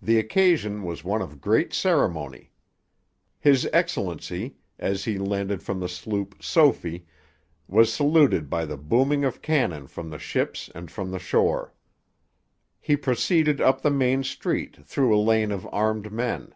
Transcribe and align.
The 0.00 0.20
occasion 0.20 0.84
was 0.84 1.02
one 1.02 1.20
of 1.20 1.40
great 1.40 1.72
ceremony. 1.74 2.52
His 3.40 3.66
Excellency, 3.72 4.54
as 4.78 5.06
he 5.06 5.18
landed 5.18 5.60
from 5.60 5.80
the 5.80 5.88
sloop 5.88 6.36
Sophie, 6.40 7.04
was 7.66 7.92
saluted 7.92 8.48
by 8.48 8.64
the 8.64 8.76
booming 8.76 9.24
of 9.24 9.42
cannon 9.42 9.88
from 9.88 10.10
the 10.10 10.20
ships 10.20 10.70
and 10.72 10.88
from 10.88 11.10
the 11.10 11.18
shore. 11.18 11.74
He 12.78 12.96
proceeded 12.96 13.60
up 13.60 13.82
the 13.82 13.90
main 13.90 14.22
street, 14.22 14.86
through 14.86 15.12
a 15.12 15.18
lane 15.18 15.50
of 15.50 15.66
armed 15.72 16.12
men. 16.12 16.54